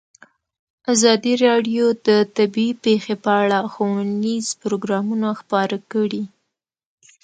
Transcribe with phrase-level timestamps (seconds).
[0.93, 6.23] ازادي راډیو د طبیعي پېښې په اړه ښوونیز پروګرامونه خپاره کړي.